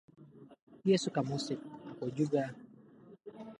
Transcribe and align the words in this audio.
"Dia 0.83 0.97
suka 1.05 1.21
musik." 1.29 1.59
"Aku 1.91 2.07
juga." 2.19 2.43